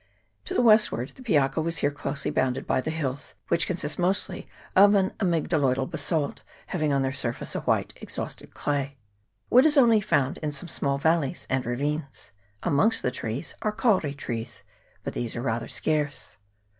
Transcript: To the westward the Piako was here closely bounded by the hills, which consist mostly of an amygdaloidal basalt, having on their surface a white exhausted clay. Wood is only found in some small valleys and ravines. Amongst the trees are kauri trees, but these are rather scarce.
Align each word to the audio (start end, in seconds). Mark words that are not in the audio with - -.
To 0.45 0.55
the 0.55 0.63
westward 0.63 1.09
the 1.09 1.21
Piako 1.21 1.61
was 1.63 1.77
here 1.77 1.91
closely 1.91 2.31
bounded 2.31 2.65
by 2.65 2.81
the 2.81 2.89
hills, 2.89 3.35
which 3.49 3.67
consist 3.67 3.99
mostly 3.99 4.47
of 4.75 4.95
an 4.95 5.11
amygdaloidal 5.19 5.91
basalt, 5.91 6.41
having 6.65 6.91
on 6.91 7.03
their 7.03 7.13
surface 7.13 7.53
a 7.53 7.59
white 7.61 7.93
exhausted 7.97 8.51
clay. 8.55 8.97
Wood 9.51 9.67
is 9.67 9.77
only 9.77 10.01
found 10.01 10.39
in 10.39 10.53
some 10.53 10.69
small 10.69 10.97
valleys 10.97 11.45
and 11.51 11.67
ravines. 11.67 12.31
Amongst 12.63 13.03
the 13.03 13.11
trees 13.11 13.53
are 13.61 13.71
kauri 13.71 14.15
trees, 14.15 14.63
but 15.03 15.13
these 15.13 15.35
are 15.35 15.41
rather 15.43 15.67
scarce. 15.67 16.37